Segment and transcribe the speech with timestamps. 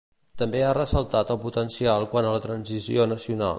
[0.41, 3.49] També ha ressaltat el potencial quant a la transició nacional.